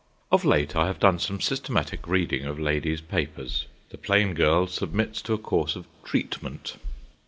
Of 0.31 0.43
late 0.43 0.75
I 0.75 0.87
have 0.87 0.97
done 0.97 1.19
some 1.19 1.39
systematic 1.39 2.07
reading 2.07 2.45
of 2.45 2.59
ladies' 2.59 3.01
papers. 3.01 3.67
The 3.91 3.99
plain 3.99 4.33
girl 4.33 4.65
submits 4.65 5.21
to 5.21 5.33
a 5.33 5.37
course 5.37 5.75
of 5.75 5.85
"treatment." 6.03 6.77